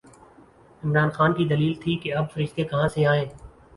[0.83, 3.25] عمران خان کی دلیل تھی کہ اب فرشتے کہاں سے آئیں؟